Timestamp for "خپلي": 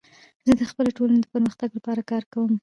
0.71-0.91